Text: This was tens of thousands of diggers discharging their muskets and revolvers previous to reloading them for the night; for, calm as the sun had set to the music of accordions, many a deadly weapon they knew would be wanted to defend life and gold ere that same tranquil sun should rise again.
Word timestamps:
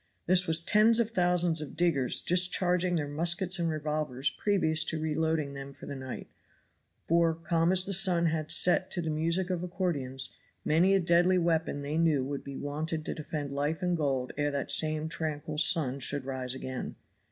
This 0.25 0.47
was 0.47 0.59
tens 0.59 0.99
of 0.99 1.11
thousands 1.11 1.61
of 1.61 1.75
diggers 1.77 2.21
discharging 2.21 2.95
their 2.95 3.07
muskets 3.07 3.59
and 3.59 3.69
revolvers 3.69 4.31
previous 4.31 4.83
to 4.85 4.99
reloading 4.99 5.53
them 5.53 5.71
for 5.73 5.85
the 5.85 5.95
night; 5.95 6.27
for, 7.03 7.35
calm 7.35 7.71
as 7.71 7.85
the 7.85 7.93
sun 7.93 8.25
had 8.25 8.51
set 8.51 8.89
to 8.89 9.01
the 9.03 9.11
music 9.11 9.51
of 9.51 9.61
accordions, 9.61 10.29
many 10.65 10.95
a 10.95 10.99
deadly 10.99 11.37
weapon 11.37 11.83
they 11.83 11.99
knew 11.99 12.25
would 12.25 12.43
be 12.43 12.55
wanted 12.57 13.05
to 13.05 13.13
defend 13.13 13.51
life 13.51 13.83
and 13.83 13.95
gold 13.95 14.31
ere 14.37 14.49
that 14.49 14.71
same 14.71 15.07
tranquil 15.07 15.59
sun 15.59 15.99
should 15.99 16.25
rise 16.25 16.55
again. 16.55 16.95